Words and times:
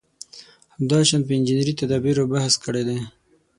همداشان 0.75 1.21
په 1.25 1.31
انجنیري 1.37 1.73
تدابېرو 1.81 2.23
بحث 2.33 2.53
کړی 2.63 2.83
دی. 2.87 2.99